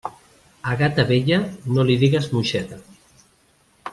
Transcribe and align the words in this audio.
A 0.71 0.77
gata 0.79 1.05
vella, 1.11 1.37
no 1.75 1.85
li 1.91 1.99
digues 2.05 2.31
moixeta. 2.37 2.83